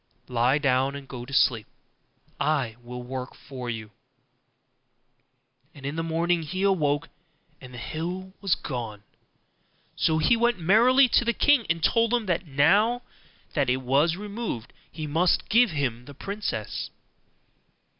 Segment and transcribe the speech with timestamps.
[0.27, 1.67] 'Lie down and go to sleep;
[2.39, 3.91] I will work for you.'
[5.75, 7.09] And in the morning he awoke
[7.61, 9.03] and the hill was gone;
[9.95, 13.03] so he went merrily to the king, and told him that now
[13.53, 16.89] that it was removed he must give him the princess.